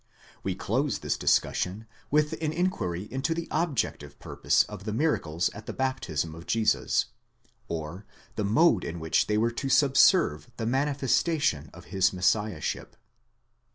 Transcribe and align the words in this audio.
We 0.41 0.55
close 0.55 0.97
this 0.97 1.15
discussion 1.15 1.85
with 2.09 2.33
an 2.41 2.51
inquiry 2.51 3.03
into 3.11 3.35
the 3.35 3.47
objective 3.51 4.17
purpose 4.17 4.63
of 4.63 4.85
the 4.85 4.93
miracles 4.93 5.49
at 5.53 5.67
the 5.67 5.73
baptism 5.73 6.33
of 6.33 6.47
Jesus, 6.47 7.05
or 7.67 8.07
the 8.35 8.43
mode 8.43 8.83
in 8.83 8.99
which 8.99 9.27
they 9.27 9.37
were 9.37 9.51
to 9.51 9.69
subserve 9.69 10.49
the 10.57 10.65
manifestation 10.65 11.69
of 11.71 11.85
his 11.93 12.13
messiah 12.13 12.61
ship. 12.61 12.95